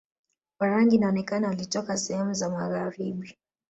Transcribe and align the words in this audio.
Warangi 0.59 0.95
inaonekana 0.95 1.47
walitoka 1.47 1.97
sehemu 1.97 2.33
za 2.33 2.49
magharibi 2.49 3.37